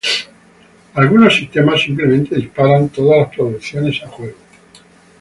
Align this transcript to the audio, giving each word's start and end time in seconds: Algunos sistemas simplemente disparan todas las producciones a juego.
Algunos 0.95 1.35
sistemas 1.35 1.83
simplemente 1.83 2.33
disparan 2.35 2.89
todas 2.89 3.19
las 3.19 3.35
producciones 3.35 4.01
a 4.01 4.07
juego. 4.07 4.35